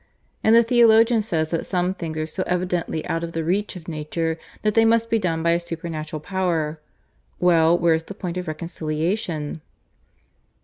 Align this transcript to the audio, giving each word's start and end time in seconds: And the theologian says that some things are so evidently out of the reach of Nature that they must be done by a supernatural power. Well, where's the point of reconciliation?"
And 0.43 0.55
the 0.55 0.63
theologian 0.63 1.21
says 1.21 1.51
that 1.51 1.63
some 1.63 1.93
things 1.93 2.17
are 2.17 2.25
so 2.25 2.43
evidently 2.47 3.05
out 3.05 3.23
of 3.23 3.33
the 3.33 3.43
reach 3.43 3.75
of 3.75 3.87
Nature 3.87 4.39
that 4.63 4.73
they 4.73 4.83
must 4.83 5.11
be 5.11 5.19
done 5.19 5.43
by 5.43 5.51
a 5.51 5.59
supernatural 5.59 6.19
power. 6.21 6.79
Well, 7.39 7.77
where's 7.77 8.05
the 8.05 8.15
point 8.15 8.37
of 8.37 8.47
reconciliation?" 8.47 9.61